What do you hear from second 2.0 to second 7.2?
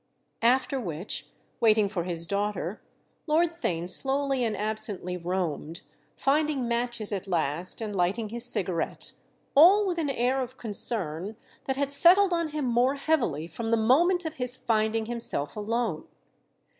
his daughter, Lord Theign slowly and absently roamed, finding matches